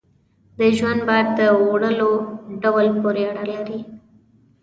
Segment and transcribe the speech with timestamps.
[0.57, 1.39] د ژوند بار د
[1.69, 2.11] وړلو
[2.43, 3.79] په ډول پورې اړه لري.